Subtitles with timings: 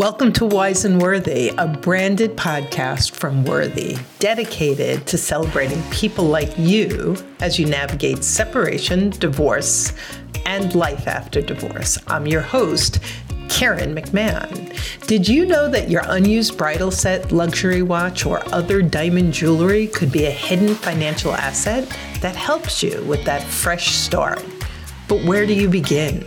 [0.00, 6.56] Welcome to Wise and Worthy, a branded podcast from Worthy, dedicated to celebrating people like
[6.56, 9.92] you as you navigate separation, divorce,
[10.46, 11.98] and life after divorce.
[12.06, 13.00] I'm your host,
[13.50, 14.74] Karen McMahon.
[15.06, 20.10] Did you know that your unused bridal set, luxury watch, or other diamond jewelry could
[20.10, 21.86] be a hidden financial asset
[22.22, 24.42] that helps you with that fresh start?
[25.08, 26.24] But where do you begin?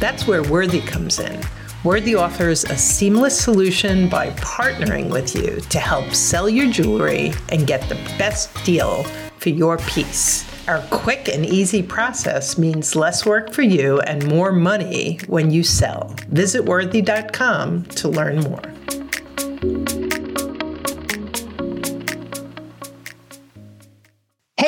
[0.00, 1.38] That's where Worthy comes in.
[1.84, 7.68] Worthy offers a seamless solution by partnering with you to help sell your jewelry and
[7.68, 9.04] get the best deal
[9.38, 10.44] for your piece.
[10.66, 15.62] Our quick and easy process means less work for you and more money when you
[15.62, 16.16] sell.
[16.30, 20.07] Visit worthy.com to learn more.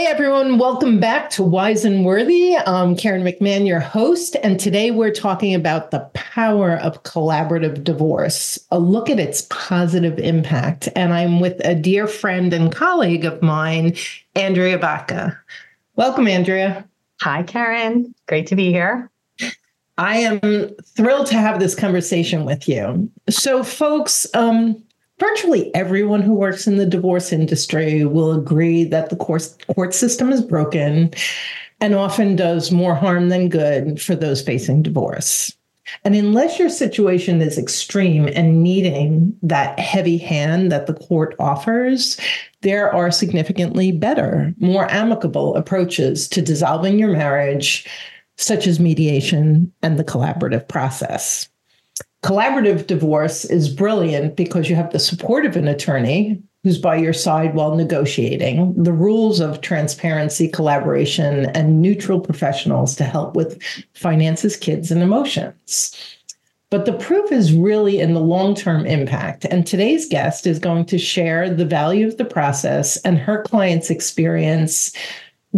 [0.00, 2.56] Hey everyone, welcome back to Wise and Worthy.
[2.56, 8.58] I'm Karen McMahon, your host, and today we're talking about the power of collaborative divorce,
[8.70, 10.88] a look at its positive impact.
[10.96, 13.94] And I'm with a dear friend and colleague of mine,
[14.34, 15.38] Andrea Vaca.
[15.96, 16.88] Welcome, Andrea.
[17.20, 18.14] Hi, Karen.
[18.26, 19.10] Great to be here.
[19.98, 20.40] I am
[20.96, 23.10] thrilled to have this conversation with you.
[23.28, 24.82] So, folks, um,
[25.20, 30.42] virtually everyone who works in the divorce industry will agree that the court, system is
[30.42, 31.12] broken
[31.80, 35.56] and often does more harm than good for those facing divorce.
[36.04, 42.18] And unless your situation is extreme and needing that heavy hand that the court offers,
[42.60, 47.88] there are significantly better, more amicable approaches to dissolving your marriage,
[48.36, 51.48] such as mediation and the collaborative process.
[52.22, 57.14] Collaborative divorce is brilliant because you have the support of an attorney who's by your
[57.14, 63.62] side while negotiating, the rules of transparency, collaboration, and neutral professionals to help with
[63.94, 65.96] finances, kids, and emotions.
[66.68, 69.46] But the proof is really in the long term impact.
[69.46, 73.90] And today's guest is going to share the value of the process and her client's
[73.90, 74.92] experience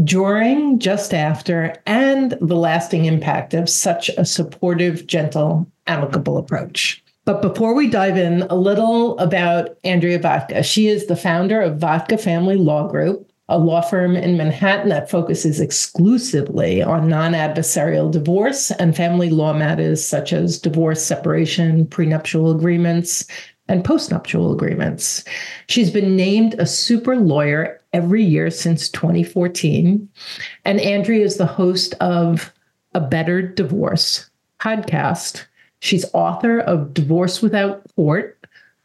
[0.04, 7.02] during, just after, and the lasting impact of such a supportive, gentle, amicable approach.
[7.24, 10.62] But before we dive in, a little about Andrea Vaca.
[10.62, 15.10] She is the founder of Vaca Family Law Group, a law firm in Manhattan that
[15.10, 22.50] focuses exclusively on non adversarial divorce and family law matters such as divorce, separation, prenuptial
[22.50, 23.26] agreements,
[23.68, 25.22] and postnuptial agreements.
[25.68, 30.08] She's been named a super lawyer every year since 2014.
[30.64, 32.52] And Andrea is the host of
[32.94, 34.28] A Better Divorce
[34.60, 35.46] podcast.
[35.82, 38.38] She's author of Divorce Without Court,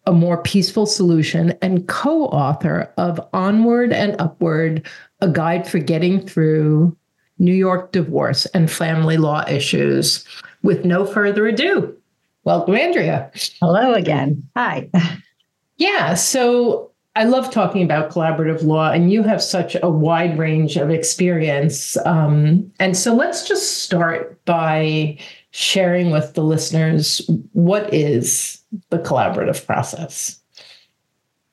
[0.08, 4.84] A More Peaceful Solution, and co author of Onward and Upward,
[5.22, 6.98] a guide for getting through
[7.38, 10.26] New York divorce and family law issues.
[10.64, 11.96] With no further ado,
[12.46, 13.30] welcome, Andrea.
[13.62, 14.50] Hello again.
[14.56, 14.90] Hi.
[15.80, 16.16] Yeah.
[16.16, 20.90] So I love talking about collaborative law, and you have such a wide range of
[20.90, 21.98] experience.
[22.04, 25.20] Um, and so let's just start by
[25.52, 27.22] sharing with the listeners
[27.54, 30.40] what is the collaborative process.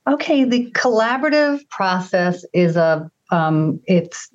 [0.07, 4.29] Okay, the collaborative process is a um, it's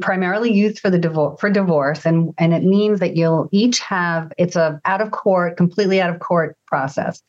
[0.00, 4.32] primarily used for the divorce for divorce, and and it means that you'll each have
[4.36, 7.22] it's a out of court, completely out of court process.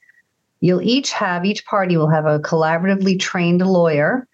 [0.59, 4.27] You'll each have, each party will have a collaboratively trained lawyer.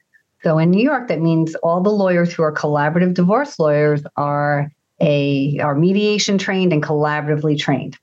[0.44, 4.72] So in New York, that means all the lawyers who are collaborative divorce lawyers are
[5.02, 7.98] a are mediation trained and collaboratively trained.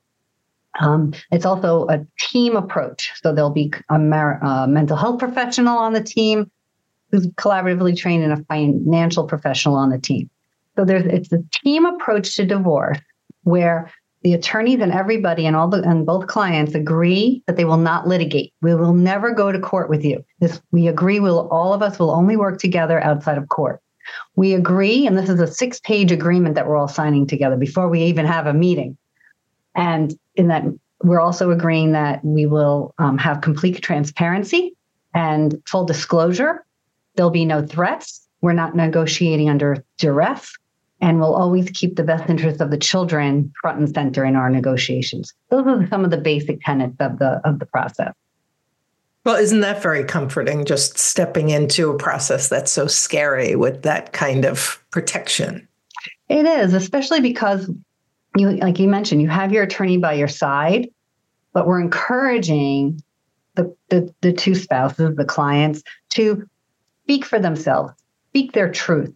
[0.81, 3.13] Um, it's also a team approach.
[3.23, 6.51] So there'll be a, mar- a mental health professional on the team
[7.11, 10.29] who's collaboratively trained and a financial professional on the team.
[10.77, 12.99] So there's it's a team approach to divorce
[13.43, 13.91] where
[14.23, 18.07] the attorneys and everybody and all the and both clients agree that they will not
[18.07, 18.53] litigate.
[18.63, 20.25] We will never go to court with you.
[20.41, 23.81] This we agree will all of us will only work together outside of court.
[24.37, 28.03] We agree, and this is a six-page agreement that we're all signing together before we
[28.05, 28.97] even have a meeting.
[29.75, 30.65] And in that,
[31.03, 34.75] we're also agreeing that we will um, have complete transparency
[35.15, 36.65] and full disclosure.
[37.15, 38.27] There'll be no threats.
[38.41, 40.57] We're not negotiating under duress
[41.01, 44.51] and we'll always keep the best interests of the children front and center in our
[44.51, 45.33] negotiations.
[45.51, 48.15] Those are some of the basic tenets of the of the process.
[49.29, 54.15] Well, isn't that very comforting just stepping into a process that's so scary with that
[54.15, 55.69] kind of protection?
[56.31, 57.71] It is, especially because
[58.37, 60.89] you like you mentioned, you have your attorney by your side,
[61.53, 63.03] but we're encouraging
[63.55, 65.83] the, the, the two spouses, the clients,
[66.15, 66.49] to
[67.05, 67.93] speak for themselves,
[68.31, 69.15] speak their truth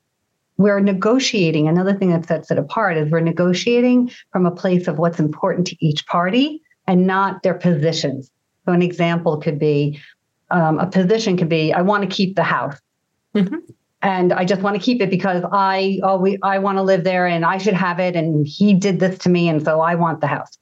[0.59, 1.69] we're negotiating.
[1.69, 5.67] Another thing that sets it apart is we're negotiating from a place of what's important
[5.69, 8.31] to each party and not their positions.
[8.65, 10.01] So, an example could be
[10.53, 12.79] um, a position could be I want to keep the house.
[13.35, 13.57] Mm-hmm.
[14.03, 17.27] And I just want to keep it because I we I want to live there
[17.27, 20.21] and I should have it and he did this to me and so I want
[20.21, 20.59] the house.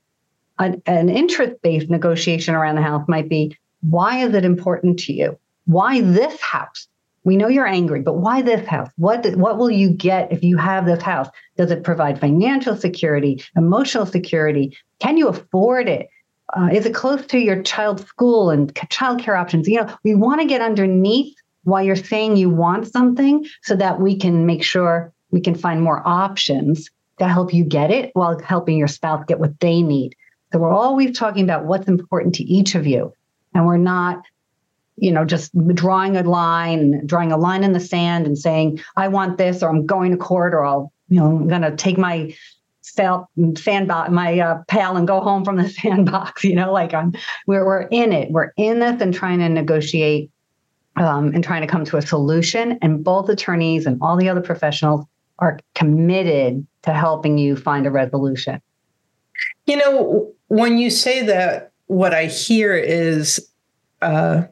[0.58, 5.38] An, an interest-based negotiation around the house might be why is it important to you?
[5.64, 6.86] Why this house?
[7.24, 8.90] We know you're angry, but why this house?
[8.96, 11.28] What what will you get if you have this house?
[11.56, 14.76] Does it provide financial security, emotional security?
[15.00, 16.08] Can you afford it?
[16.56, 19.68] Uh, is it close to your child's school and childcare options?
[19.68, 24.00] You know, we want to get underneath why you're saying you want something so that
[24.00, 28.38] we can make sure we can find more options to help you get it while
[28.40, 30.16] helping your spouse get what they need.
[30.52, 33.12] So we're always talking about what's important to each of you.
[33.54, 34.24] And we're not
[35.00, 39.08] you know, just drawing a line, drawing a line in the sand and saying, I
[39.08, 41.96] want this, or I'm going to court, or I'll, you know, I'm going to take
[41.96, 42.34] my
[42.90, 47.12] sandbox, my uh, pail and go home from the sandbox, you know, like I'm,
[47.46, 48.30] we're, we're in it.
[48.30, 50.30] We're in this and trying to negotiate
[50.96, 52.78] um, and trying to come to a solution.
[52.82, 55.04] And both attorneys and all the other professionals
[55.38, 58.60] are committed to helping you find a resolution.
[59.66, 63.50] You know, when you say that, what I hear is
[64.00, 64.42] uh,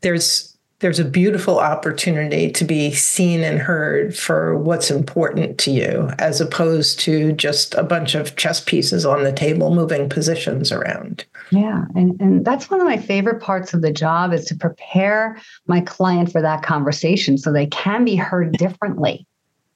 [0.00, 6.10] there's there's a beautiful opportunity to be seen and heard for what's important to you
[6.18, 11.24] as opposed to just a bunch of chess pieces on the table moving positions around.
[11.50, 15.40] Yeah and, and that's one of my favorite parts of the job is to prepare
[15.66, 19.26] my client for that conversation so they can be heard differently.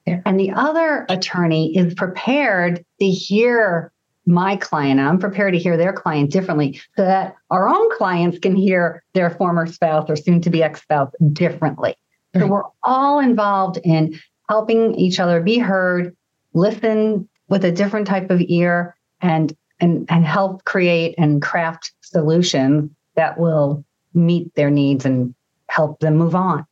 [0.07, 3.91] And the other attorney is prepared to hear
[4.25, 8.55] my client I'm prepared to hear their client differently so that our own clients can
[8.55, 11.95] hear their former spouse or soon to be ex spouse differently.
[12.37, 16.15] So we're all involved in helping each other be heard,
[16.53, 22.89] listen with a different type of ear and and and help create and craft solutions
[23.15, 23.83] that will
[24.13, 25.33] meet their needs and
[25.67, 26.65] help them move on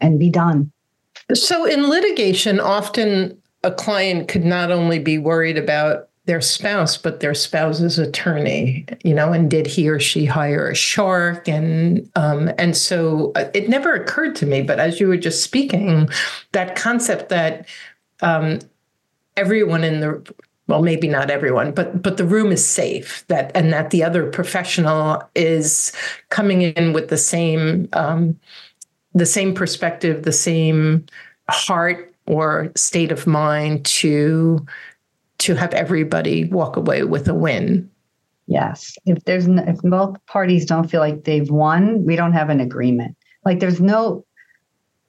[0.00, 0.70] and be done.
[1.32, 7.20] So in litigation often a client could not only be worried about their spouse, but
[7.20, 11.48] their spouse's attorney, you know, and did he or she hire a shark?
[11.48, 15.42] And um, and so uh, it never occurred to me, but as you were just
[15.42, 16.08] speaking,
[16.52, 17.66] that concept that
[18.20, 18.58] um,
[19.36, 20.34] everyone in the
[20.68, 23.24] well, maybe not everyone, but but the room is safe.
[23.28, 25.92] That and that the other professional is
[26.30, 28.38] coming in with the same um,
[29.14, 31.06] the same perspective, the same
[31.48, 34.66] heart or state of mind to
[35.38, 37.90] to have everybody walk away with a win.
[38.46, 38.96] Yes.
[39.06, 43.16] If there's if both parties don't feel like they've won, we don't have an agreement.
[43.44, 44.24] Like there's no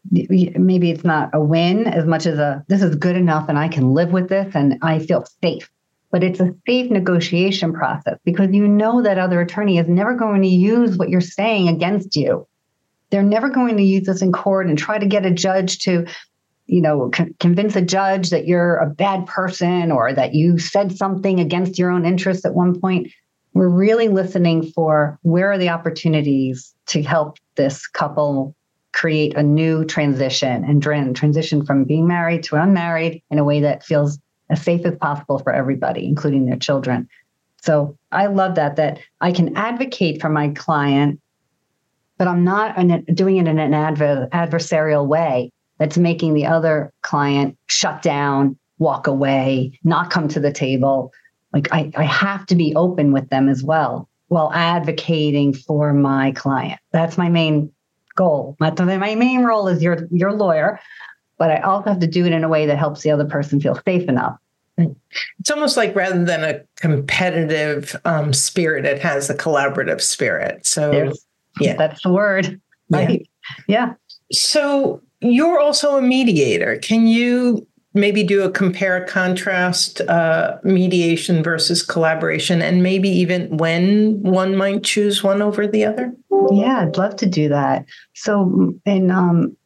[0.09, 3.67] maybe it's not a win as much as a this is good enough and I
[3.67, 5.69] can live with this and I feel safe.
[6.09, 10.41] But it's a safe negotiation process because you know that other attorney is never going
[10.41, 12.47] to use what you're saying against you.
[13.09, 16.05] They're never going to use this in court and try to get a judge to
[16.67, 20.95] you know, c- convince a judge that you're a bad person or that you said
[20.95, 23.11] something against your own interests at one point.
[23.53, 28.55] We're really listening for where are the opportunities to help this couple
[28.93, 30.81] create a new transition and
[31.15, 34.19] transition from being married to unmarried in a way that feels
[34.49, 37.07] as safe as possible for everybody, including their children.
[37.61, 41.19] So I love that, that I can advocate for my client,
[42.17, 46.91] but I'm not an, doing it in an adver- adversarial way that's making the other
[47.01, 51.11] client shut down, walk away, not come to the table.
[51.53, 56.31] Like I, I have to be open with them as well while advocating for my
[56.33, 56.79] client.
[56.91, 57.71] That's my main
[58.15, 58.57] goal.
[58.59, 60.79] My, my main role is your your lawyer,
[61.37, 63.61] but I also have to do it in a way that helps the other person
[63.61, 64.37] feel safe enough.
[65.39, 70.65] It's almost like rather than a competitive um, spirit, it has a collaborative spirit.
[70.67, 71.25] So, There's,
[71.59, 72.61] yeah, that's the word.
[72.89, 73.27] Right?
[73.67, 73.87] Yeah.
[73.87, 73.93] yeah.
[74.31, 76.77] So, you're also a mediator.
[76.77, 84.21] Can you maybe do a compare contrast uh, mediation versus collaboration and maybe even when
[84.21, 86.13] one might choose one over the other?
[86.51, 87.85] Yeah, I'd love to do that.
[88.13, 89.57] So, and um,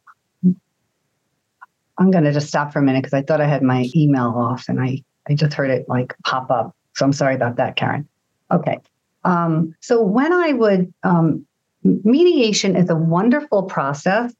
[1.98, 4.32] I'm going to just stop for a minute because I thought I had my email
[4.34, 6.74] off and I, I just heard it like pop up.
[6.94, 8.08] So I'm sorry about that, Karen.
[8.50, 8.78] Okay.
[9.24, 11.46] Um, so when I would, um,
[11.84, 14.32] mediation is a wonderful process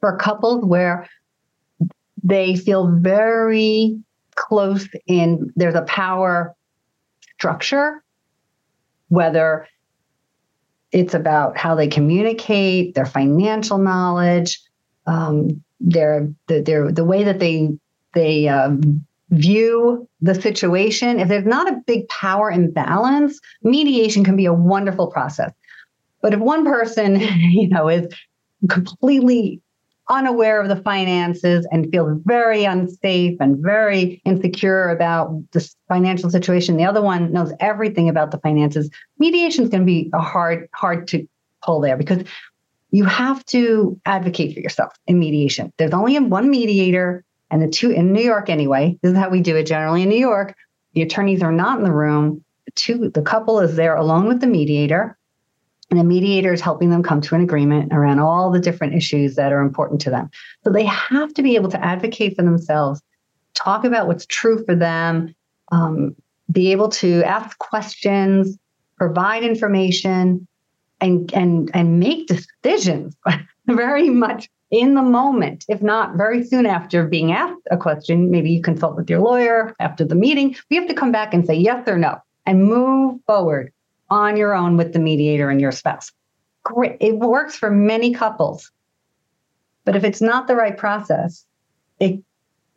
[0.00, 1.08] for couples where
[2.22, 3.98] they feel very
[4.34, 6.54] close in there's a power
[7.34, 8.02] structure
[9.08, 9.66] whether
[10.92, 14.60] it's about how they communicate their financial knowledge
[15.06, 17.70] um, their, their the way that they
[18.14, 21.20] they um, view the situation.
[21.20, 25.52] If there's not a big power imbalance, mediation can be a wonderful process.
[26.22, 28.12] But if one person, you know, is
[28.68, 29.60] completely
[30.08, 36.76] unaware of the finances and feels very unsafe and very insecure about the financial situation,
[36.76, 40.68] the other one knows everything about the finances, mediation is going to be a hard
[40.72, 41.26] hard to
[41.62, 42.22] pull there because
[42.90, 45.72] you have to advocate for yourself in mediation.
[45.76, 48.98] There's only one mediator and the two in New York anyway.
[49.02, 50.54] This is how we do it generally in New York.
[50.94, 52.44] The attorneys are not in the room.
[52.66, 55.18] The two the couple is there alone with the mediator
[55.90, 59.36] and the mediator is helping them come to an agreement around all the different issues
[59.36, 60.30] that are important to them.
[60.64, 63.00] So they have to be able to advocate for themselves,
[63.54, 65.34] talk about what's true for them,
[65.70, 66.16] um,
[66.50, 68.58] be able to ask questions,
[68.96, 70.46] provide information,
[71.00, 73.16] and and and make decisions
[73.66, 78.30] very much in the moment, if not very soon after being asked a question.
[78.30, 80.56] Maybe you consult with your lawyer after the meeting.
[80.70, 83.72] We have to come back and say yes or no and move forward
[84.10, 86.12] on your own with the mediator and your spouse.
[86.64, 86.96] Great.
[87.00, 88.70] It works for many couples.
[89.84, 91.44] But if it's not the right process,
[92.00, 92.20] it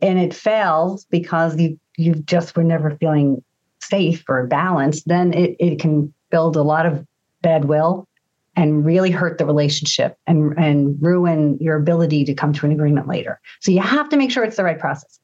[0.02, 3.44] and it fails because you you just were never feeling
[3.82, 7.06] safe or balanced, then it, it can build a lot of
[7.42, 8.08] bad will
[8.56, 13.08] and really hurt the relationship and, and ruin your ability to come to an agreement
[13.08, 13.40] later.
[13.62, 15.20] So you have to make sure it's the right process.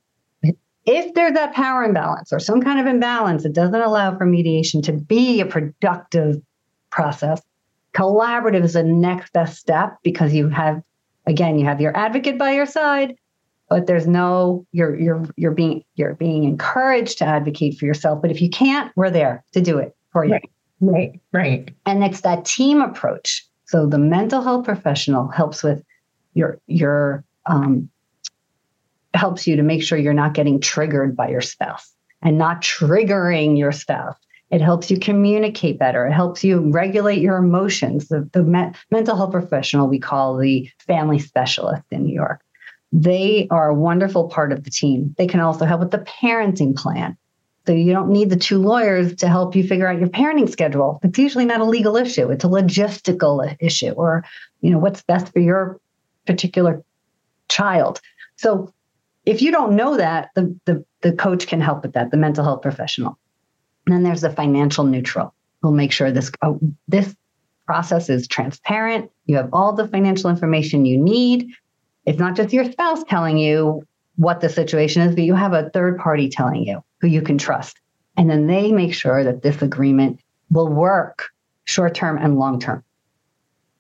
[0.86, 4.82] If there's that power imbalance or some kind of imbalance that doesn't allow for mediation
[4.84, 6.42] to be a productive
[6.92, 7.42] process,
[7.94, 10.84] collaborative is the next best step because you have,
[11.26, 13.16] again, you have your advocate by your side,
[13.70, 18.22] but there's no you're you're you're being you're being encouraged to advocate for yourself.
[18.22, 20.34] But if you can't, we're there to do it for you.
[20.34, 20.50] Right,
[20.82, 21.76] right, right.
[21.86, 23.46] And it's that team approach.
[23.66, 25.84] So the mental health professional helps with
[26.36, 27.90] your your um,
[29.16, 33.58] helps you to make sure you're not getting triggered by your spouse and not triggering
[33.58, 34.18] your spouse.
[34.52, 36.06] It helps you communicate better.
[36.06, 38.08] It helps you regulate your emotions.
[38.08, 42.42] The, the me- mental health professional we call the family specialist in New York.
[42.92, 45.16] They are a wonderful part of the team.
[45.18, 47.18] They can also help with the parenting plan.
[47.66, 51.00] So you don't need the two lawyers to help you figure out your parenting schedule.
[51.04, 52.30] It's usually not a legal issue.
[52.30, 54.24] It's a logistical issue or,
[54.62, 55.82] you know, what's best for your
[56.28, 56.84] particular
[57.50, 58.00] child.
[58.36, 58.72] So
[59.26, 62.44] if you don't know that, the, the, the coach can help with that, the mental
[62.44, 63.18] health professional.
[63.86, 67.16] And then there's the financial neutral who'll make sure this, oh, this
[67.66, 69.12] process is transparent.
[69.26, 71.52] You have all the financial information you need.
[72.06, 73.84] It's not just your spouse telling you
[74.16, 77.38] what the situation is, but you have a third party telling you who you can
[77.38, 77.80] trust.
[78.18, 80.20] And then they make sure that this agreement
[80.52, 81.30] will work
[81.66, 82.84] short term and long term.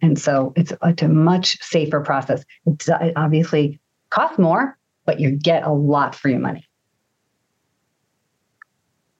[0.02, 2.44] And so it's, it's a much safer process.
[2.66, 6.66] It's, it obviously costs more, but you get a lot for your money.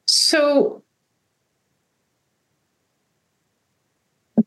[0.08, 0.84] So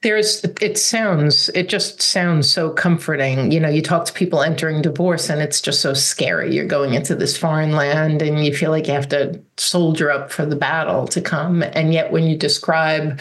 [0.02, 3.50] there's it sounds it just sounds so comforting.
[3.50, 6.54] You know you talk to people entering divorce and it's just so scary.
[6.54, 10.30] You're going into this foreign land and you feel like you have to soldier up
[10.30, 11.62] for the battle to come.
[11.62, 13.20] And yet when you describe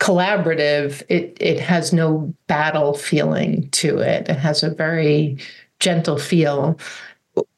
[0.00, 4.28] collaborative it it has no battle feeling to it.
[4.28, 5.38] It has a very
[5.80, 6.78] gentle feel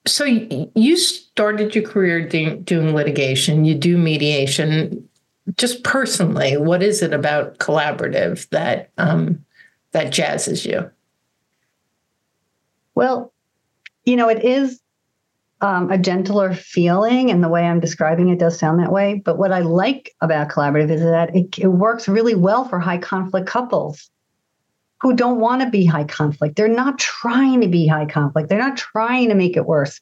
[0.06, 5.09] so you started your career doing litigation, you do mediation.
[5.56, 9.45] Just personally, what is it about collaborative that um,
[9.92, 10.90] that jazzes you?
[12.95, 13.33] Well,
[14.04, 14.80] you know, it is
[15.61, 19.23] um, a gentler feeling, and the way I'm describing it does sound that way.
[19.25, 22.99] But what I like about collaborative is that it, it works really well for high
[22.99, 24.11] conflict couples
[25.00, 26.57] who don't want to be high conflict.
[26.57, 28.49] They're not trying to be high conflict.
[28.49, 30.00] They're not trying to make it worse.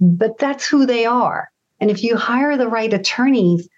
[0.00, 1.48] But that's who they are.
[1.80, 3.68] And if you hire the right attorneys,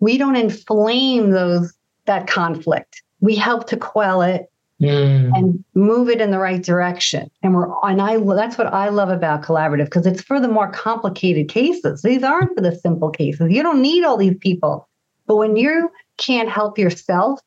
[0.00, 1.72] we don't inflame those
[2.06, 3.02] that conflict.
[3.20, 4.50] We help to quell it
[4.80, 5.30] mm.
[5.34, 7.30] and move it in the right direction.
[7.42, 10.70] And we're and I that's what I love about collaborative because it's for the more
[10.70, 12.02] complicated cases.
[12.02, 13.50] These aren't for the simple cases.
[13.50, 14.88] You don't need all these people.
[15.26, 17.40] But when you can't help yourself,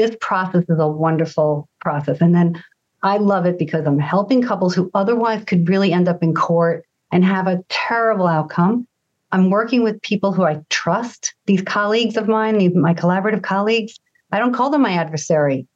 [0.00, 2.20] this process is a wonderful process.
[2.22, 2.62] And then
[3.02, 6.86] I love it because I'm helping couples who otherwise could really end up in court
[7.12, 8.86] and have a terrible outcome.
[9.32, 13.98] I'm working with people who I trust, these colleagues of mine, these, my collaborative colleagues.
[14.32, 15.66] I don't call them my adversary.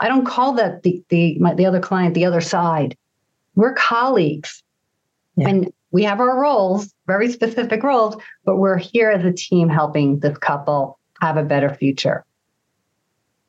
[0.00, 2.96] I don't call that the the my, the other client, the other side.
[3.54, 4.62] We're colleagues.
[5.36, 5.48] Yeah.
[5.48, 10.20] And we have our roles, very specific roles, but we're here as a team helping
[10.20, 12.24] this couple have a better future.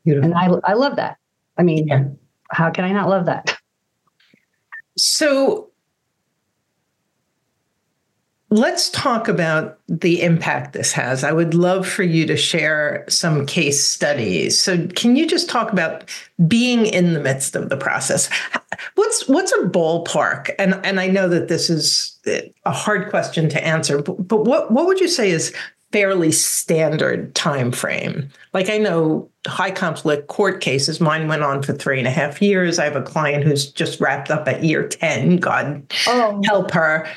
[0.04, 0.32] Beautiful.
[0.32, 1.18] And I, I love that.
[1.58, 2.06] I mean, yeah.
[2.50, 3.56] how can I not love that?
[4.98, 5.72] So,
[8.50, 11.24] let's talk about the impact this has.
[11.24, 14.60] I would love for you to share some case studies.
[14.60, 16.04] So, can you just talk about
[16.46, 18.30] being in the midst of the process?
[18.96, 20.52] What's what's a ballpark?
[20.60, 22.20] And and I know that this is
[22.66, 25.56] a hard question to answer, but, but what what would you say is
[25.92, 28.30] fairly standard time frame?
[28.54, 32.42] Like I know high conflict court cases, mine went on for three and a half
[32.42, 32.80] years.
[32.80, 35.38] I have a client who's just wrapped up at year 10.
[35.38, 36.42] God oh.
[36.46, 37.08] help her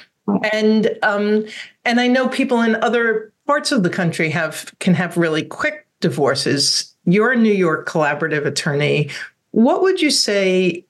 [0.53, 1.45] and um,
[1.85, 5.87] and I know people in other parts of the country have can have really quick
[6.01, 6.95] divorces.
[7.05, 9.11] You're a New York collaborative attorney.
[9.51, 10.85] What would you say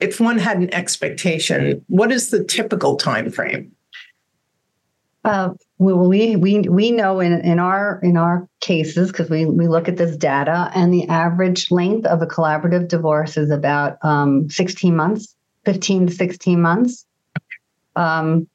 [0.00, 1.84] if one had an expectation?
[1.88, 3.72] What is the typical time frame?
[5.24, 9.68] Uh, well, we we we know in, in our in our cases because we we
[9.68, 14.48] look at this data, and the average length of a collaborative divorce is about um,
[14.48, 17.04] 16 months, 15 to 16 months.
[17.94, 18.46] Um,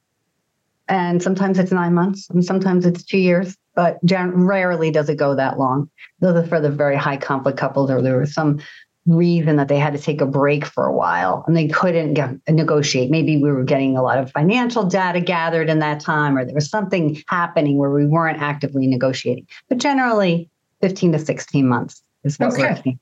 [0.88, 5.34] and sometimes it's nine months and sometimes it's two years but rarely does it go
[5.34, 8.60] that long those are for the very high conflict couples or there were some
[9.08, 12.36] reason that they had to take a break for a while and they couldn't get,
[12.48, 16.46] negotiate maybe we were getting a lot of financial data gathered in that time or
[16.46, 20.48] there was something happening where we weren't actively negotiating but generally
[20.81, 22.62] 15 to 16 months is what okay.
[22.62, 23.00] we're seeing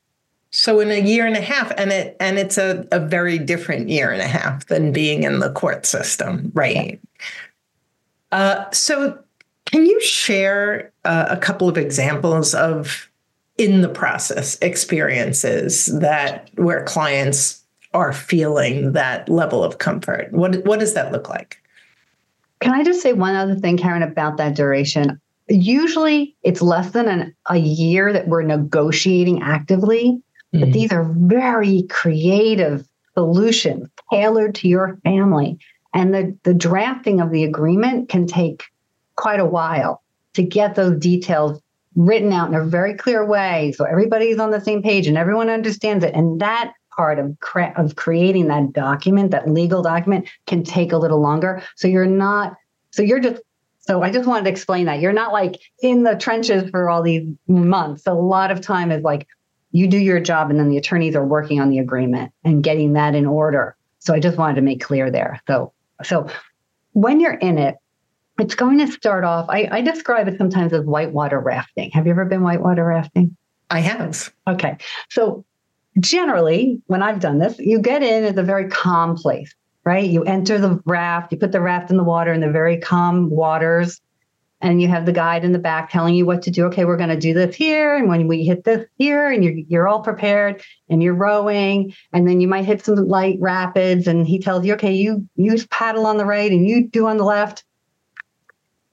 [0.50, 3.88] so in a year and a half, and it and it's a, a very different
[3.88, 7.00] year and a half than being in the court system, right?
[8.32, 8.38] Yeah.
[8.38, 9.18] Uh, so,
[9.66, 13.09] can you share uh, a couple of examples of
[13.60, 17.62] in the process experiences that where clients
[17.92, 20.32] are feeling that level of comfort?
[20.32, 21.58] What what does that look like?
[22.60, 25.20] Can I just say one other thing, Karen, about that duration?
[25.48, 30.20] Usually, it's less than an, a year that we're negotiating actively,
[30.54, 30.60] mm-hmm.
[30.60, 35.58] but these are very creative solutions tailored to your family
[35.94, 38.64] and the, the drafting of the agreement can take
[39.16, 40.02] quite a while
[40.34, 41.60] to get those details
[42.00, 45.50] written out in a very clear way so everybody's on the same page and everyone
[45.50, 46.14] understands it.
[46.14, 50.96] And that part of, cre- of creating that document, that legal document, can take a
[50.96, 51.62] little longer.
[51.76, 52.56] So you're not,
[52.90, 53.42] so you're just
[53.80, 55.00] so I just wanted to explain that.
[55.00, 58.06] You're not like in the trenches for all these months.
[58.06, 59.26] A lot of time is like
[59.72, 62.92] you do your job and then the attorneys are working on the agreement and getting
[62.94, 63.76] that in order.
[63.98, 65.42] So I just wanted to make clear there.
[65.46, 65.72] So
[66.02, 66.28] so
[66.92, 67.76] when you're in it,
[68.40, 69.46] it's going to start off.
[69.48, 71.90] I, I describe it sometimes as whitewater rafting.
[71.92, 73.36] Have you ever been whitewater rafting?
[73.70, 74.32] I have.
[74.48, 74.76] Okay.
[75.10, 75.44] So
[75.98, 80.08] generally, when I've done this, you get in at a very calm place, right?
[80.08, 83.30] You enter the raft, you put the raft in the water in the very calm
[83.30, 84.00] waters
[84.60, 86.66] and you have the guide in the back telling you what to do.
[86.66, 89.54] Okay, we're going to do this here, and when we hit this here, and you're
[89.68, 94.26] you're all prepared, and you're rowing, and then you might hit some light rapids, and
[94.26, 97.24] he tells you, okay, you use paddle on the right, and you do on the
[97.24, 97.64] left,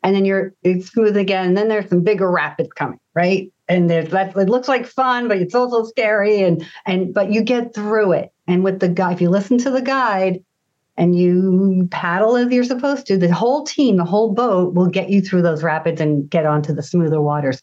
[0.03, 3.51] and then you're it's smooth again, and then there's some bigger rapids coming, right?
[3.67, 7.41] And there's that it looks like fun, but it's also scary, and and but you
[7.41, 8.31] get through it.
[8.47, 10.43] And with the guy, if you listen to the guide,
[10.97, 15.09] and you paddle as you're supposed to, the whole team, the whole boat will get
[15.09, 17.61] you through those rapids and get onto the smoother waters.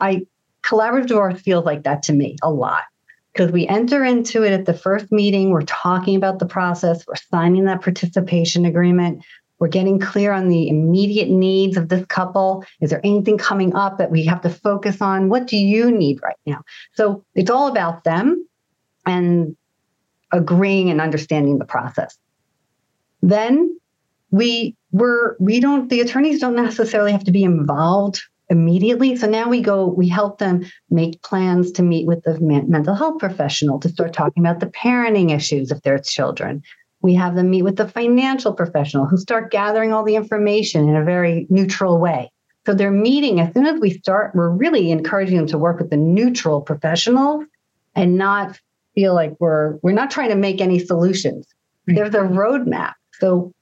[0.00, 0.26] I
[0.62, 2.84] collaborative divorce feels like that to me a lot
[3.32, 5.50] because we enter into it at the first meeting.
[5.50, 7.06] We're talking about the process.
[7.06, 9.22] We're signing that participation agreement.
[9.58, 12.64] We're getting clear on the immediate needs of this couple.
[12.80, 15.28] Is there anything coming up that we have to focus on?
[15.28, 16.62] What do you need right now?
[16.94, 18.46] So it's all about them
[19.06, 19.56] and
[20.32, 22.18] agreeing and understanding the process
[23.22, 23.78] then
[24.30, 29.48] we were we don't the attorneys don't necessarily have to be involved immediately so now
[29.48, 33.88] we go we help them make plans to meet with the mental health professional to
[33.88, 36.62] start talking about the parenting issues if there's children
[37.06, 40.96] we have them meet with the financial professional who start gathering all the information in
[40.96, 42.30] a very neutral way
[42.66, 45.90] so they're meeting as soon as we start we're really encouraging them to work with
[45.90, 47.44] the neutral professionals
[47.94, 48.60] and not
[48.94, 51.46] feel like we're we're not trying to make any solutions
[51.86, 51.96] right.
[51.96, 53.52] there's a roadmap so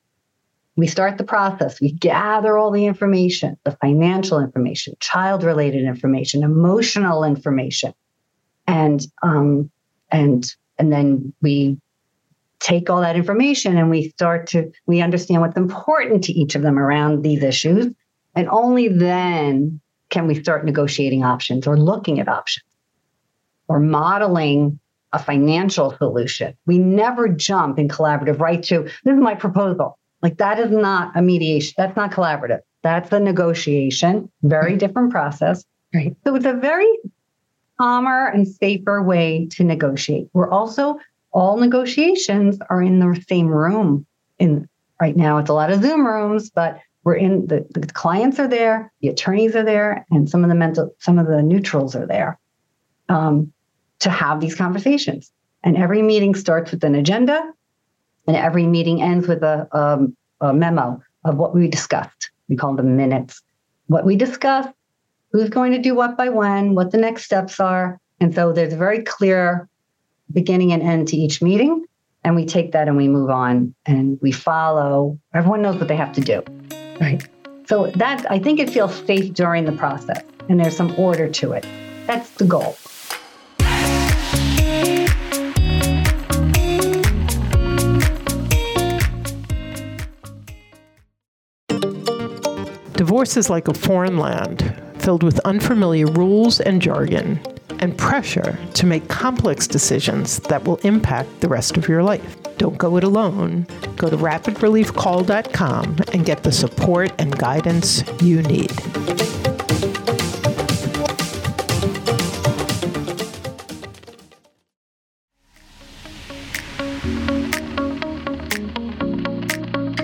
[0.77, 1.81] we start the process.
[1.81, 7.95] We gather all the information, the financial information, child related information, emotional information.
[8.67, 9.71] And um,
[10.11, 10.45] and
[10.79, 11.79] and then we
[12.65, 16.63] take all that information and we start to we understand what's important to each of
[16.63, 17.93] them around these issues.
[18.35, 22.65] And only then can we start negotiating options or looking at options
[23.69, 24.81] or modeling
[25.13, 26.55] a financial solution.
[26.67, 29.99] We never jump in collaborative right to this is my proposal.
[30.23, 31.75] Like that is not a mediation.
[31.77, 32.61] That's not collaborative.
[32.83, 34.31] That's a negotiation.
[34.43, 35.65] Very different process.
[35.95, 36.17] Right.
[36.25, 36.91] So it's a very
[37.79, 40.29] calmer and safer way to negotiate.
[40.33, 40.99] We're also
[41.35, 44.07] all negotiations are in the same room.
[44.39, 44.69] In
[45.01, 48.49] right now, it's a lot of Zoom rooms, but we're in the, the clients are
[48.49, 52.07] there, the attorneys are there, and some of the mental, some of the neutrals are
[52.07, 52.39] there
[53.09, 53.53] um,
[53.99, 55.31] to have these conversations.
[55.65, 57.43] And every meeting starts with an agenda,
[58.27, 62.31] and every meeting ends with a, um, a memo of what we discussed.
[62.49, 63.43] We call them minutes.
[63.87, 64.71] What we discussed,
[65.33, 67.99] who's going to do what by when, what the next steps are.
[68.21, 69.69] And so there's a very clear
[70.33, 71.85] beginning and end to each meeting.
[72.25, 75.19] And we take that and we move on and we follow.
[75.35, 76.43] Everyone knows what they have to do.
[77.01, 77.27] Right.
[77.67, 81.53] So that I think it feels safe during the process and there's some order to
[81.53, 81.67] it.
[82.07, 82.77] That's the goal.
[92.97, 97.39] Divorce is like a foreign land filled with unfamiliar rules and jargon
[97.85, 102.37] and pressure to make complex decisions that will impact the rest of your life.
[102.57, 103.67] Don't go it alone.
[103.97, 108.71] Go to rapidreliefcall.com and get the support and guidance you need.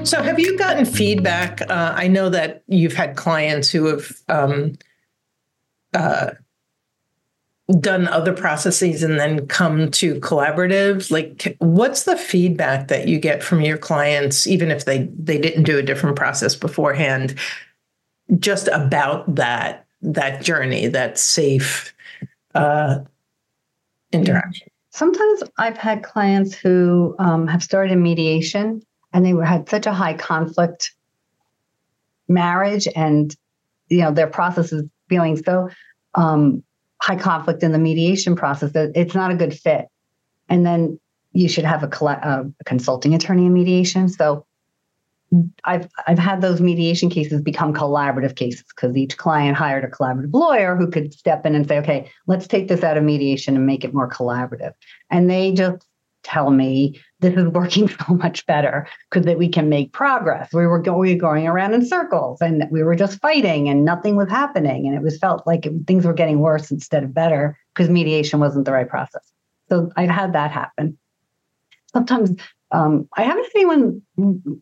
[0.06, 1.62] So, have you gotten feedback?
[1.62, 4.76] Uh, I know that you've had clients who have um,
[5.94, 6.32] uh,
[7.78, 13.42] done other processes and then come to collaborative like what's the feedback that you get
[13.42, 17.34] from your clients even if they they didn't do a different process beforehand
[18.38, 21.94] just about that that journey that safe
[22.54, 22.98] uh
[24.12, 24.68] interaction?
[24.90, 29.86] Sometimes i've had clients who um, have started in mediation and they were, had such
[29.86, 30.94] a high conflict
[32.26, 33.36] marriage and
[33.88, 35.68] you know their process is feeling so
[36.14, 36.64] um,
[37.00, 39.86] high conflict in the mediation process that it's not a good fit
[40.48, 40.98] and then
[41.32, 44.44] you should have a, uh, a consulting attorney in mediation so
[45.64, 50.32] I've I've had those mediation cases become collaborative cases because each client hired a collaborative
[50.32, 53.64] lawyer who could step in and say, okay, let's take this out of mediation and
[53.64, 54.72] make it more collaborative.
[55.08, 55.86] And they just
[56.22, 60.52] tell me this is working so much better because that we can make progress.
[60.52, 64.86] We were, going, around in circles and we were just fighting and nothing was happening.
[64.86, 68.40] And it was felt like it, things were getting worse instead of better because mediation
[68.40, 69.32] wasn't the right process.
[69.68, 70.98] So I've had that happen.
[71.92, 72.30] Sometimes
[72.72, 74.02] um, I haven't had anyone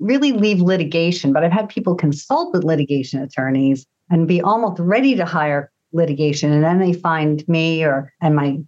[0.01, 5.15] really leave litigation, but I've had people consult with litigation attorneys and be almost ready
[5.17, 8.59] to hire litigation, and then they find me or and my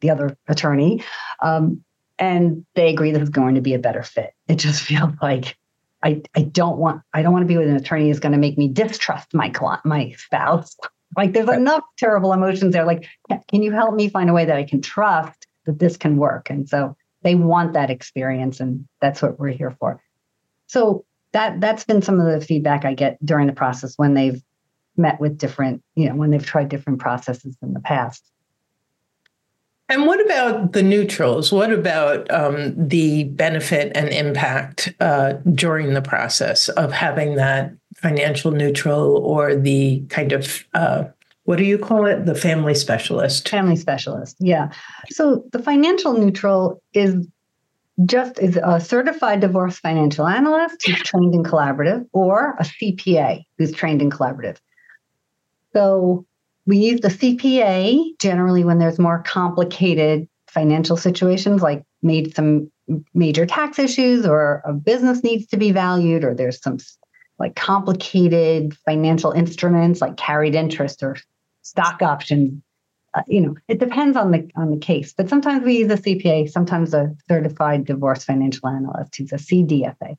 [0.00, 1.02] the other attorney
[1.42, 1.82] um,
[2.18, 4.32] and they agree this is going to be a better fit.
[4.48, 5.56] It just feels like
[6.02, 8.38] I, I don't want I don't want to be with an attorney who's going to
[8.38, 10.76] make me distrust my client, my spouse.
[11.16, 11.58] Like there's right.
[11.58, 12.84] enough terrible emotions there.
[12.84, 13.08] Like,
[13.48, 16.50] can you help me find a way that I can trust that this can work?
[16.50, 20.02] And so they want that experience, and that's what we're here for.
[20.66, 24.42] So that that's been some of the feedback I get during the process when they've
[24.96, 28.24] met with different, you know, when they've tried different processes in the past.
[29.88, 31.52] And what about the neutrals?
[31.52, 38.50] What about um, the benefit and impact uh, during the process of having that financial
[38.50, 41.04] neutral or the kind of uh,
[41.44, 42.26] what do you call it?
[42.26, 43.48] The family specialist.
[43.48, 44.70] Family specialist, yeah.
[45.10, 47.24] So the financial neutral is
[48.04, 53.72] just is a certified divorce financial analyst who's trained in collaborative or a CPA who's
[53.72, 54.56] trained in collaborative.
[55.72, 56.26] So
[56.66, 62.70] we use the CPA generally when there's more complicated financial situations, like made some
[63.14, 66.78] major tax issues or a business needs to be valued, or there's some
[67.38, 71.16] like complicated financial instruments like carried interest or
[71.62, 72.62] stock options.
[73.14, 75.12] Uh, you know, it depends on the on the case.
[75.12, 80.16] But sometimes we use a CPA, sometimes a certified divorce financial analyst who's a CDFA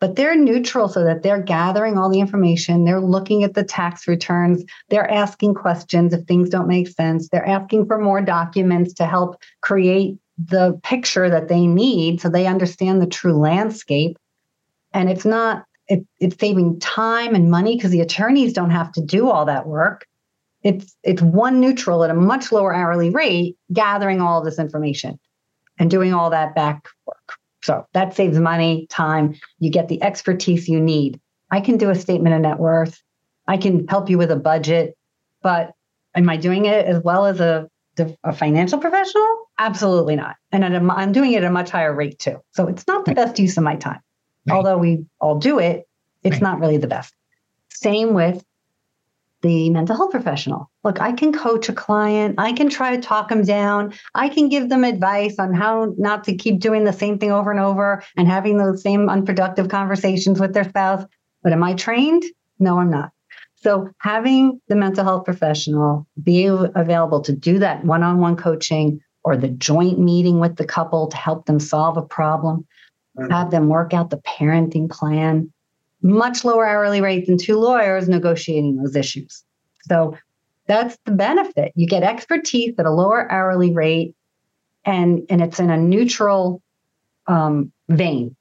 [0.00, 2.84] but they're neutral so that they're gathering all the information.
[2.84, 4.64] They're looking at the tax returns.
[4.88, 7.28] They're asking questions if things don't make sense.
[7.28, 12.46] They're asking for more documents to help create the picture that they need so they
[12.46, 14.18] understand the true landscape.
[14.94, 19.02] And it's not, it, it's saving time and money because the attorneys don't have to
[19.02, 20.06] do all that work.
[20.62, 25.18] It's it's one neutral at a much lower hourly rate gathering all this information
[25.78, 27.39] and doing all that back work.
[27.62, 29.38] So that saves money, time.
[29.58, 31.20] You get the expertise you need.
[31.50, 33.02] I can do a statement of net worth.
[33.46, 34.96] I can help you with a budget,
[35.42, 35.72] but
[36.14, 37.68] am I doing it as well as a,
[38.24, 39.28] a financial professional?
[39.58, 40.36] Absolutely not.
[40.52, 42.40] And a, I'm doing it at a much higher rate too.
[42.52, 44.00] So it's not the best use of my time.
[44.48, 44.56] Right.
[44.56, 45.86] Although we all do it,
[46.22, 46.42] it's right.
[46.42, 47.14] not really the best.
[47.68, 48.42] Same with
[49.42, 50.70] the mental health professional.
[50.84, 52.34] Look, I can coach a client.
[52.38, 53.94] I can try to talk them down.
[54.14, 57.50] I can give them advice on how not to keep doing the same thing over
[57.50, 61.04] and over and having those same unproductive conversations with their spouse.
[61.42, 62.24] But am I trained?
[62.58, 63.12] No, I'm not.
[63.56, 69.48] So having the mental health professional be available to do that one-on-one coaching or the
[69.48, 72.66] joint meeting with the couple to help them solve a problem,
[73.18, 73.30] mm-hmm.
[73.30, 75.52] have them work out the parenting plan,
[76.02, 79.44] much lower hourly rate than two lawyers negotiating those issues.
[79.82, 80.16] So
[80.66, 81.72] that's the benefit.
[81.74, 84.14] You get expertise at a lower hourly rate
[84.84, 86.62] and and it's in a neutral
[87.26, 88.36] um, vein.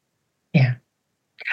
[0.54, 0.76] Yeah.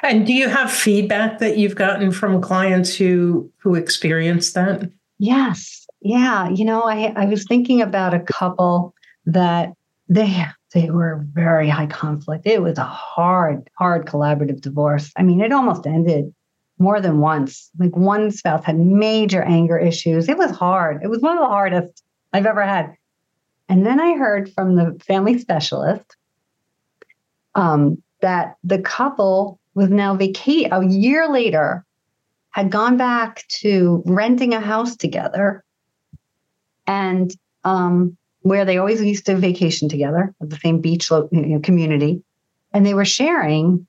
[0.03, 4.91] And do you have feedback that you've gotten from clients who who experienced that?
[5.19, 5.87] Yes.
[6.03, 6.49] Yeah.
[6.51, 9.73] You know, I, I was thinking about a couple that
[10.09, 10.27] they
[10.75, 12.47] they were very high conflict.
[12.47, 15.13] It was a hard, hard collaborative divorce.
[15.17, 16.35] I mean, it almost ended
[16.79, 17.71] more than once.
[17.79, 20.29] Like one spouse had major anger issues.
[20.29, 21.03] It was hard.
[21.03, 22.03] It was one of the hardest
[22.33, 22.95] I've ever had.
[23.69, 26.17] And then I heard from the family specialist
[27.55, 31.85] um, that the couple was now vacate a year later
[32.51, 35.63] had gone back to renting a house together
[36.87, 37.31] and
[37.65, 42.23] um, where they always used to vacation together at the same beach you know, community.
[42.73, 43.87] And they were sharing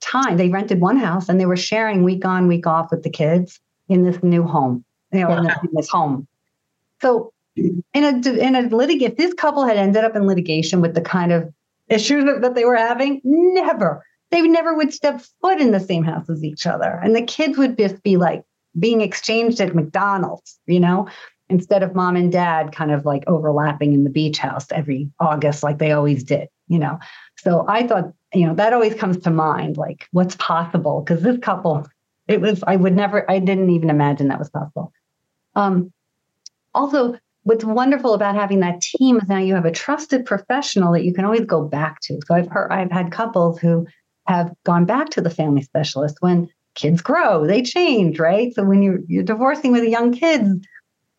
[0.00, 0.36] time.
[0.36, 3.60] They rented one house and they were sharing week on week off with the kids
[3.88, 5.38] in this new home you know wow.
[5.38, 6.26] in, this, in, this, home.
[7.02, 10.94] So in a in a litigation if this couple had ended up in litigation with
[10.94, 11.52] the kind of
[11.90, 13.20] issues that they were having.
[13.24, 14.04] Never.
[14.30, 17.00] They never would step foot in the same house as each other.
[17.02, 18.44] And the kids would just be like
[18.78, 21.08] being exchanged at McDonald's, you know,
[21.50, 25.62] instead of mom and dad kind of like overlapping in the beach house every August
[25.62, 26.98] like they always did, you know.
[27.36, 31.38] So I thought, you know, that always comes to mind like what's possible because this
[31.38, 31.86] couple
[32.28, 34.92] it was I would never I didn't even imagine that was possible.
[35.54, 35.92] Um
[36.74, 41.04] also what's wonderful about having that team is now you have a trusted professional that
[41.04, 42.18] you can always go back to.
[42.26, 43.86] So I've heard I've had couples who
[44.26, 48.54] have gone back to the family specialist when kids grow, they change, right?
[48.54, 50.48] So when you're, you're divorcing with young kids,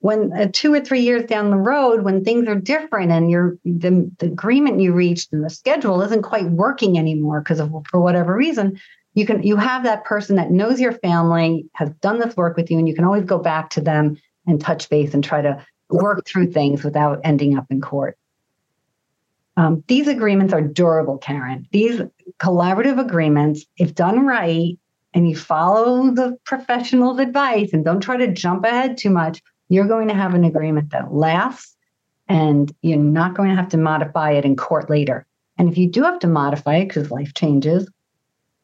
[0.01, 3.29] when uh, two or three years down the road, when things are different and
[3.63, 8.01] the, the agreement you reached and the schedule isn't quite working anymore because of for
[8.01, 8.79] whatever reason,
[9.13, 12.71] you can you have that person that knows your family, has done this work with
[12.71, 15.63] you, and you can always go back to them and touch base and try to
[15.89, 18.17] work through things without ending up in court.
[19.57, 21.67] Um, these agreements are durable, Karen.
[21.71, 22.01] These
[22.39, 24.79] collaborative agreements, if done right,
[25.13, 29.87] and you follow the professional's advice and don't try to jump ahead too much, you're
[29.87, 31.77] going to have an agreement that lasts
[32.27, 35.25] and you're not going to have to modify it in court later.
[35.57, 37.89] And if you do have to modify it because life changes,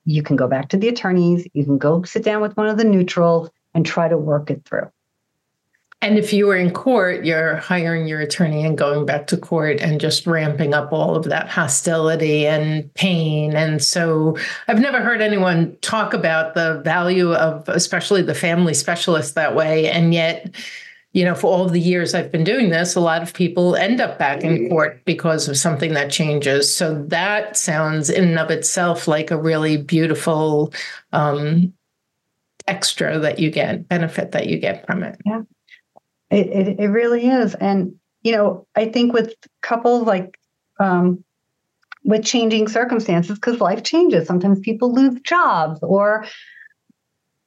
[0.04, 2.78] you can go back to the attorneys, you can go sit down with one of
[2.78, 4.91] the neutrals and try to work it through.
[6.02, 9.80] And if you were in court, you're hiring your attorney and going back to court
[9.80, 13.56] and just ramping up all of that hostility and pain.
[13.56, 19.36] And so I've never heard anyone talk about the value of, especially the family specialist
[19.36, 19.89] that way.
[19.89, 20.54] And yet,
[21.18, 23.76] you know, for all of the years I've been doing this, a lot of people
[23.76, 26.72] end up back in court because of something that changes.
[26.72, 30.72] So that sounds in and of itself like a really beautiful
[31.14, 31.74] um,
[32.68, 35.20] extra that you get, benefit that you get from it.
[35.26, 35.42] Yeah.
[36.30, 37.56] It, it, it really is.
[37.56, 40.38] And, you know, I think with couples like
[40.80, 41.24] um,
[42.04, 46.28] with changing circumstances, because life changes, sometimes people lose jobs or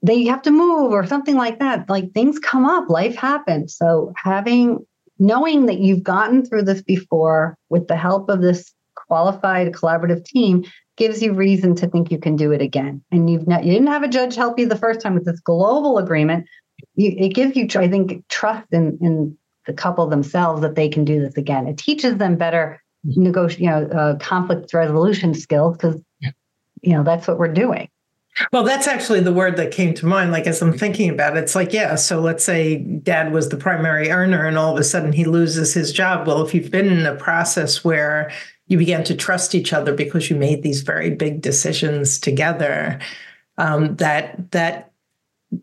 [0.02, 1.88] they have to move or something like that.
[1.88, 3.76] Like things come up, life happens.
[3.76, 4.84] So having,
[5.18, 10.64] knowing that you've gotten through this before with the help of this qualified collaborative team
[10.96, 13.02] gives you reason to think you can do it again.
[13.10, 15.40] And you've not, you didn't have a judge help you the first time with this
[15.40, 16.46] global agreement,
[16.94, 19.36] you, it gives you, I think, trust in in
[19.66, 21.66] the couple themselves that they can do this again.
[21.66, 26.00] It teaches them better negotiate, you know, uh, conflict resolution skills because,
[26.82, 27.88] you know, that's what we're doing.
[28.52, 30.32] Well, that's actually the word that came to mind.
[30.32, 31.94] Like as I'm thinking about it, it's like, yeah.
[31.96, 35.74] So let's say dad was the primary earner, and all of a sudden he loses
[35.74, 36.26] his job.
[36.26, 38.30] Well, if you've been in a process where
[38.66, 42.98] you began to trust each other because you made these very big decisions together,
[43.58, 44.92] um, that that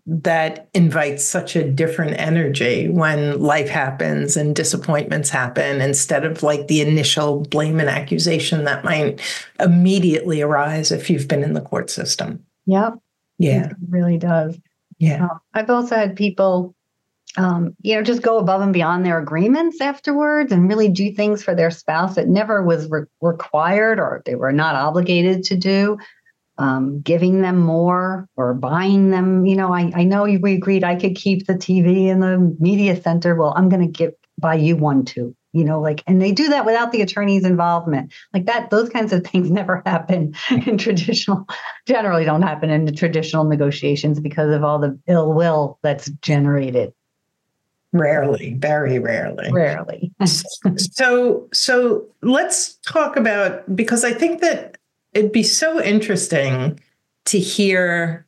[0.06, 6.68] that invites such a different energy when life happens and disappointments happen instead of like
[6.68, 9.22] the initial blame and accusation that might
[9.62, 12.44] immediately arise if you've been in the court system.
[12.68, 12.94] Yep.
[13.40, 13.70] Yeah.
[13.70, 14.58] It really does.
[15.00, 15.26] Yeah.
[15.26, 16.76] Uh, I've also had people
[17.36, 21.44] um, you know, just go above and beyond their agreements afterwards and really do things
[21.44, 25.98] for their spouse that never was re- required or they were not obligated to do
[26.58, 29.46] um, giving them more or buying them.
[29.46, 33.00] You know, I, I know we agreed I could keep the TV in the media
[33.02, 33.36] center.
[33.36, 35.36] Well, I'm going to give buy you one too.
[35.54, 38.14] You know, like, and they do that without the attorney's involvement.
[38.34, 40.36] Like that, those kinds of things never happen
[40.68, 41.48] in traditional,
[41.86, 46.94] generally don't happen in the traditional negotiations because of all the ill will that's generated.
[47.94, 49.52] Rarely, very rarely.
[49.52, 50.12] Rarely.
[50.26, 54.78] so, so let's talk about because I think that
[55.14, 56.80] it'd be so interesting
[57.26, 58.27] to hear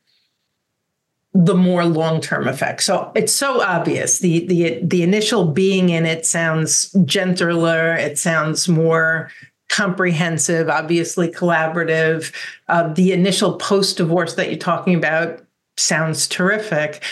[1.34, 2.86] the more long-term effects.
[2.86, 4.20] So it's so obvious.
[4.20, 9.30] The the the initial being in it sounds gentler, it sounds more
[9.70, 12.34] comprehensive, obviously collaborative.
[12.68, 15.46] Uh, the initial post-divorce that you're talking about
[15.78, 17.04] sounds terrific.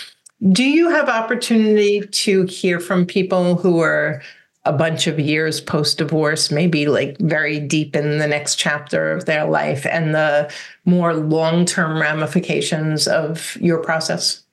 [0.52, 4.22] Do you have opportunity to hear from people who are
[4.68, 9.26] a bunch of years post divorce, maybe like very deep in the next chapter of
[9.26, 10.52] their life, and the
[10.86, 14.44] more long term ramifications of your process?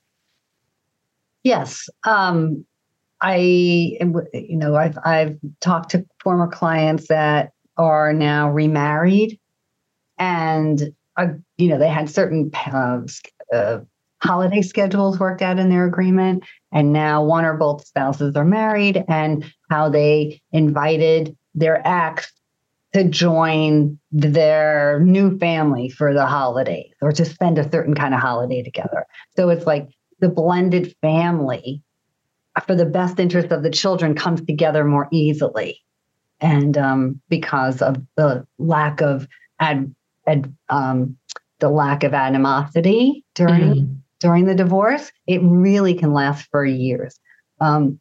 [1.43, 1.89] Yes.
[2.05, 2.65] Um,
[3.21, 9.39] I, you know, I've, I've talked to former clients that are now remarried
[10.19, 13.01] and, uh, you know, they had certain uh,
[13.53, 13.81] uh,
[14.25, 16.45] holiday schedules worked out in their agreement.
[16.73, 22.33] And now one or both spouses are married, and how they invited their ex
[22.95, 28.21] to join their new family for the holidays or to spend a certain kind of
[28.21, 29.05] holiday together.
[29.37, 29.89] So it's like
[30.21, 31.83] the blended family
[32.67, 35.81] for the best interest of the children comes together more easily.
[36.41, 39.27] And um, because of the lack of
[39.59, 39.93] ad,
[40.27, 41.17] ad um,
[41.59, 47.21] the lack of animosity during mm during the divorce, it really can last for years.
[47.61, 48.01] Um,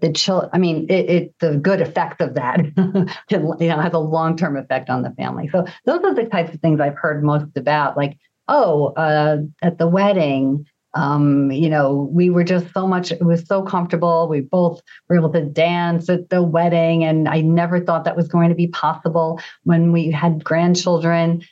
[0.00, 2.56] the chill, I mean, it, it, the good effect of that
[3.28, 5.48] can, you know, has a long term effect on the family.
[5.52, 7.96] So those are the types of things I've heard most about.
[7.96, 13.24] Like, oh, uh, at the wedding, um, you know, we were just so much, it
[13.24, 14.26] was so comfortable.
[14.28, 17.04] We both were able to dance at the wedding.
[17.04, 21.44] And I never thought that was going to be possible when we had grandchildren.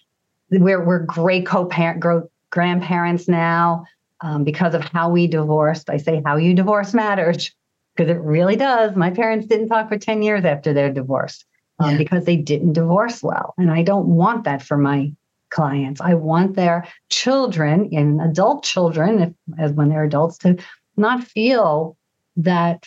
[0.51, 2.03] We're, we're great co parent,
[2.51, 3.85] grandparents now
[4.20, 5.90] um, because of how we divorced.
[5.90, 7.54] I say how you divorce matters
[7.96, 8.96] because it really does.
[8.96, 11.44] My parents didn't talk for 10 years after their divorce
[11.78, 11.98] um, yeah.
[11.98, 13.54] because they didn't divorce well.
[13.59, 15.12] And I don't want that for my
[15.50, 16.00] clients.
[16.00, 20.56] I want their children and adult children, if, as when they're adults, to
[20.96, 21.96] not feel
[22.37, 22.87] that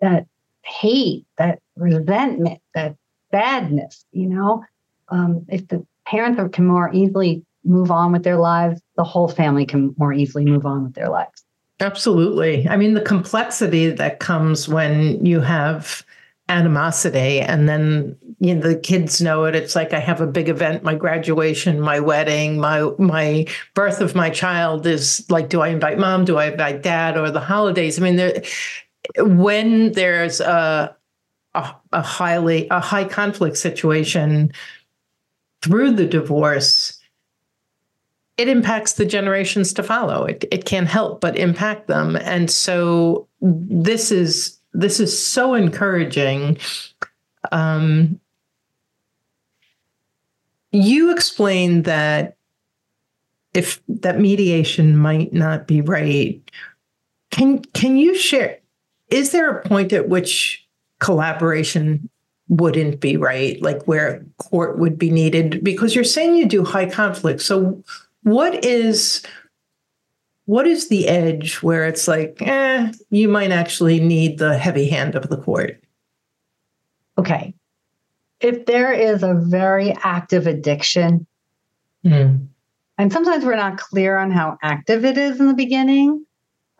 [0.00, 0.26] that
[0.62, 2.96] hate, that resentment, that
[3.30, 4.04] badness.
[4.12, 4.64] You know,
[5.08, 9.28] um, if the parents are, can more easily move on with their lives, the whole
[9.28, 11.44] family can more easily move on with their lives.
[11.80, 12.66] Absolutely.
[12.68, 16.04] I mean, the complexity that comes when you have
[16.48, 20.48] animosity and then you know the kids know it it's like i have a big
[20.48, 25.68] event my graduation my wedding my my birth of my child is like do i
[25.68, 28.40] invite mom do i invite dad or the holidays i mean there
[29.18, 30.96] when there's a
[31.54, 34.52] a, a highly a high conflict situation
[35.62, 36.95] through the divorce
[38.38, 40.24] it impacts the generations to follow.
[40.24, 42.16] It it can't help but impact them.
[42.16, 46.58] And so this is this is so encouraging.
[47.52, 48.20] Um,
[50.72, 52.36] you explained that
[53.54, 56.40] if that mediation might not be right,
[57.30, 58.58] can can you share?
[59.08, 60.66] Is there a point at which
[60.98, 62.10] collaboration
[62.48, 65.64] wouldn't be right, like where court would be needed?
[65.64, 67.82] Because you're saying you do high conflict, so
[68.26, 69.22] what is
[70.46, 75.14] what is the edge where it's like, eh, you might actually need the heavy hand
[75.14, 75.80] of the court?
[77.18, 77.54] Okay.
[78.40, 81.24] If there is a very active addiction,
[82.04, 82.44] mm.
[82.98, 86.26] and sometimes we're not clear on how active it is in the beginning,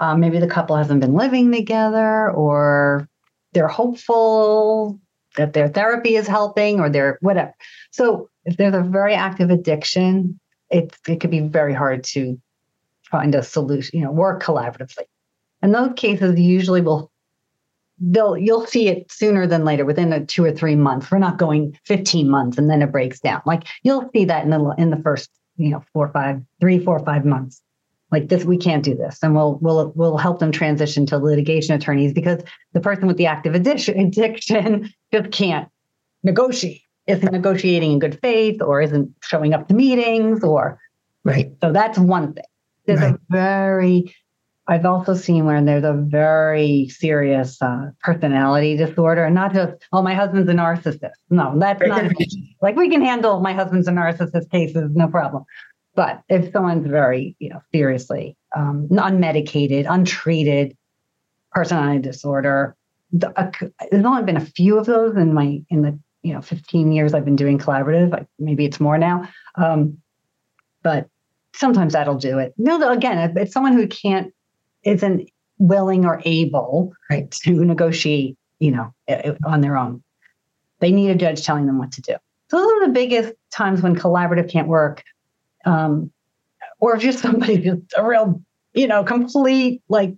[0.01, 3.09] um, maybe the couple hasn't been living together or
[3.53, 4.99] they're hopeful
[5.37, 7.55] that their therapy is helping or they're whatever.
[7.93, 12.41] So if there's a very active addiction, it it could be very hard to
[13.11, 15.05] find a solution, you know, work collaboratively.
[15.63, 17.11] And those cases usually will
[17.99, 21.11] they'll you'll see it sooner than later within a two or three months.
[21.11, 23.43] We're not going 15 months and then it breaks down.
[23.47, 26.99] Like you'll see that in the in the first, you know, four, five, three, four,
[27.01, 27.63] five months.
[28.13, 29.19] Like this, we can't do this.
[29.23, 32.43] And we'll we'll we'll help them transition to litigation attorneys because
[32.73, 35.69] the person with the active addiction addiction just can't
[36.23, 40.81] negotiate isn't negotiating in good faith or isn't showing up to meetings or
[41.25, 41.53] right.
[41.61, 42.45] So that's one thing.
[42.87, 43.15] There's right.
[43.15, 44.15] a very
[44.69, 50.03] I've also seen where there's a very serious uh, personality disorder, and not just oh
[50.03, 51.13] my husband's a narcissist.
[51.31, 52.11] No, that's not
[52.63, 55.45] like we can handle my husband's a narcissist cases, no problem.
[55.95, 60.77] But if someone's very you know seriously um, unmedicated, untreated
[61.53, 62.77] personality disorder,
[63.13, 63.51] the, uh,
[63.91, 67.15] there's only been a few of those in my in the you know 15 years
[67.15, 68.11] I've been doing collaborative.
[68.11, 69.99] Like maybe it's more now, um,
[70.83, 71.09] but
[71.55, 72.53] sometimes that'll do it.
[72.59, 74.33] No, again, it's someone who can't
[74.83, 78.93] isn't willing or able right to negotiate, you know,
[79.45, 80.03] on their own.
[80.81, 82.17] They need a judge telling them what to do.
[82.51, 85.03] So those are the biggest times when collaborative can't work.
[85.65, 86.13] Um,
[86.79, 88.43] or if just somebody just a real,
[88.75, 90.15] you know, complete like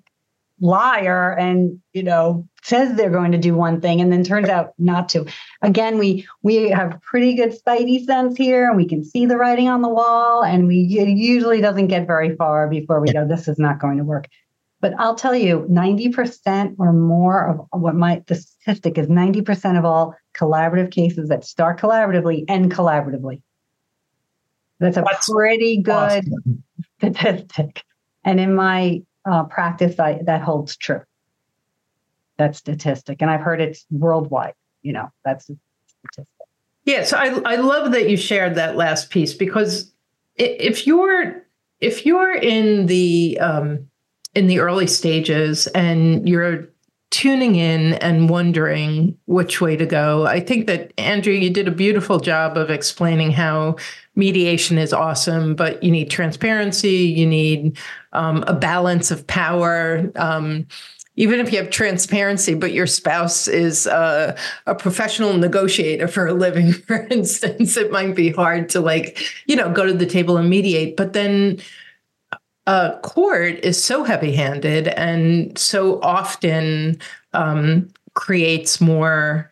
[0.61, 4.73] liar and you know says they're going to do one thing and then turns out
[4.79, 5.27] not to.
[5.63, 9.69] Again we we have pretty good spidey sense here and we can see the writing
[9.69, 13.49] on the wall and we it usually doesn't get very far before we go this
[13.49, 14.29] is not going to work.
[14.81, 19.85] But i'll tell you 90% or more of what my the statistic is 90% of
[19.85, 23.43] all collaborative cases that start collaboratively end collaboratively.
[24.81, 26.63] That's a That's pretty good awesome.
[26.99, 27.83] statistic.
[28.25, 31.01] And in my uh, practice I, that holds true.
[32.39, 34.55] That statistic, and I've heard it's worldwide.
[34.83, 36.47] You know, that's statistic.
[36.85, 39.93] Yeah, so I I love that you shared that last piece because
[40.37, 41.45] if you're
[41.81, 43.89] if you're in the um,
[44.35, 46.69] in the early stages and you're
[47.11, 50.27] tuning in and wondering which way to go.
[50.27, 53.77] I think that, Andrea, you did a beautiful job of explaining how
[54.15, 57.79] mediation is awesome, but you need transparency, you need
[58.13, 60.11] um, a balance of power.
[60.17, 60.67] Um,
[61.19, 66.33] even if you have transparency, but your spouse is uh, a professional negotiator for a
[66.33, 70.37] living, for instance, it might be hard to like, you know, go to the table
[70.37, 70.97] and mediate.
[70.97, 71.59] But then
[72.67, 77.01] a court is so heavy handed and so often
[77.33, 79.51] um, creates more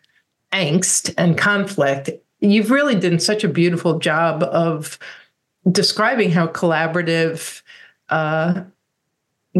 [0.53, 2.09] angst and conflict.
[2.39, 4.97] You've really done such a beautiful job of
[5.69, 7.61] describing how collaborative,
[8.07, 8.61] uh,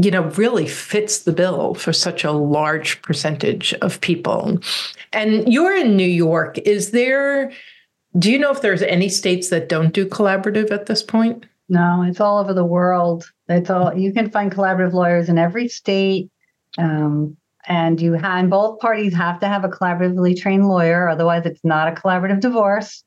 [0.03, 4.59] you know, really fits the bill for such a large percentage of people.
[5.11, 6.57] And you're in New York.
[6.59, 7.51] Is there,
[8.17, 11.45] do you know if there's any states that don't do collaborative at this point?
[11.69, 13.31] No, it's all over the world.
[13.49, 16.29] It's all you can find collaborative lawyers in every state.
[16.77, 17.35] Um,
[17.67, 21.63] and you have, and both parties have to have a collaboratively trained lawyer, otherwise it's
[21.65, 23.03] not a collaborative divorce.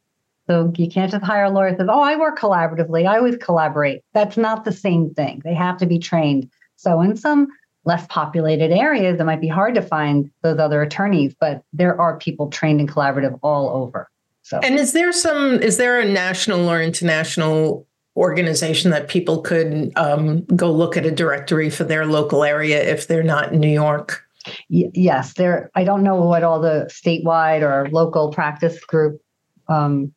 [0.47, 3.07] So you can't just hire a lawyer that says, "Oh, I work collaboratively.
[3.07, 5.41] I always collaborate." That's not the same thing.
[5.45, 6.51] They have to be trained.
[6.81, 7.49] So in some
[7.85, 12.18] less populated areas, it might be hard to find those other attorneys, but there are
[12.18, 14.11] people trained in collaborative all over.
[14.43, 15.62] So, and is there some?
[15.62, 21.11] Is there a national or international organization that people could um, go look at a
[21.11, 24.24] directory for their local area if they're not in New York?
[24.70, 25.70] Y- yes, there.
[25.74, 29.20] I don't know what all the statewide or local practice group
[29.68, 30.14] um,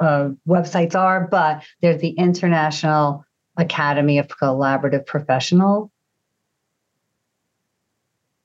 [0.00, 3.24] uh, websites are, but there's the International
[3.56, 5.90] Academy of Collaborative Professionals.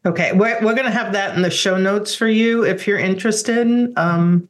[0.06, 2.98] Okay, we're, we're going to have that in the show notes for you if you're
[2.98, 3.94] interested.
[3.98, 4.50] Um,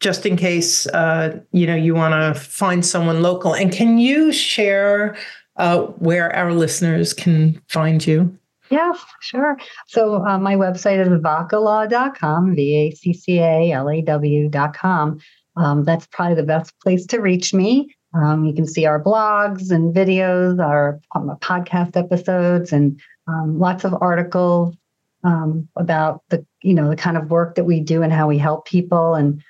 [0.00, 3.54] just in case uh, you know you want to find someone local.
[3.54, 5.16] And can you share
[5.56, 8.36] uh, where our listeners can find you?
[8.70, 9.58] Yeah, sure.
[9.86, 15.20] So uh, my website is vaccalaw.com, V A C C A L A W.com.
[15.56, 17.93] Um, that's probably the best place to reach me.
[18.14, 23.84] Um, you can see our blogs and videos, our um, podcast episodes, and um, lots
[23.84, 24.76] of articles
[25.24, 28.38] um, about the you know the kind of work that we do and how we
[28.38, 29.14] help people.
[29.14, 29.42] And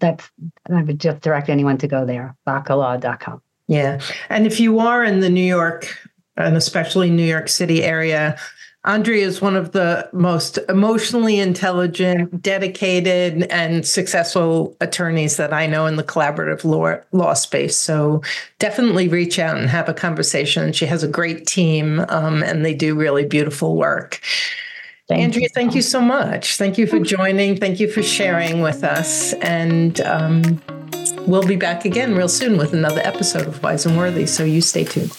[0.00, 0.28] that's
[0.70, 3.40] I would just direct anyone to go there, vaccalaw.com.
[3.68, 5.88] Yeah, and if you are in the New York
[6.36, 8.36] and especially New York City area.
[8.86, 15.86] Andrea is one of the most emotionally intelligent, dedicated, and successful attorneys that I know
[15.86, 17.76] in the collaborative law, law space.
[17.76, 18.22] So
[18.60, 20.72] definitely reach out and have a conversation.
[20.72, 24.20] She has a great team, um, and they do really beautiful work.
[25.08, 25.48] Thank Andrea, you.
[25.48, 26.56] thank you so much.
[26.56, 27.56] Thank you for joining.
[27.56, 29.32] Thank you for sharing with us.
[29.34, 30.62] And um,
[31.26, 34.26] we'll be back again real soon with another episode of Wise and Worthy.
[34.26, 35.16] So you stay tuned.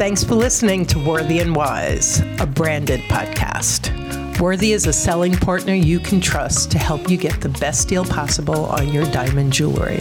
[0.00, 4.40] Thanks for listening to Worthy and Wise, a branded podcast.
[4.40, 8.06] Worthy is a selling partner you can trust to help you get the best deal
[8.06, 10.00] possible on your diamond jewelry.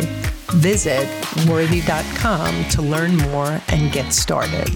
[0.51, 1.05] Visit
[1.49, 4.69] worthy.com to learn more and get started.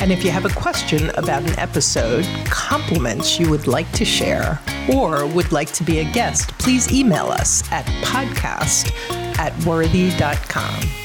[0.00, 4.60] And if you have a question about an episode, compliments you would like to share,
[4.92, 8.90] or would like to be a guest, please email us at podcast
[9.38, 11.03] at worthy.com.